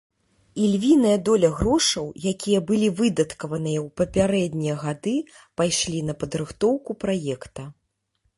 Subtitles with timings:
[0.67, 5.15] Ільвіная доля грошаў, якія былі выдаткаваныя ў папярэднія гады
[5.63, 7.61] пайшлі на падрыхтоўку праекта.